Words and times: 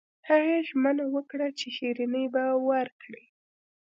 هغې 0.29 0.57
ژمنه 0.69 1.05
وکړه 1.15 1.47
چې 1.59 1.67
شیریني 1.77 2.25
به 2.33 2.43
ورکړي 2.69 3.25